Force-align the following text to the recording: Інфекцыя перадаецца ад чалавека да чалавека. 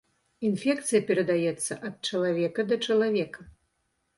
Інфекцыя 0.47 1.01
перадаецца 1.09 1.73
ад 1.91 1.95
чалавека 2.09 2.61
да 2.71 2.75
чалавека. 2.85 3.39